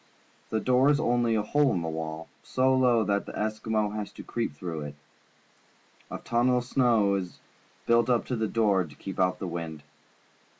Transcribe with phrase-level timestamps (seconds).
[0.49, 4.11] The door is only a hole in the wall, so low that the Eskimo has
[4.13, 4.95] to creep through it.
[6.09, 7.39] A tunnel of snow is
[7.85, 9.83] built up to the door to keep out the wind.